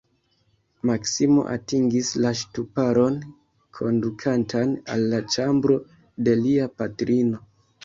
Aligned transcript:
Maksimo 0.89 1.43
atingis 1.55 2.09
la 2.23 2.31
ŝtuparon, 2.39 3.19
kondukantan 3.81 4.75
al 4.97 5.07
la 5.15 5.23
ĉambro 5.37 5.81
de 6.27 6.37
lia 6.43 6.69
patrino. 6.83 7.47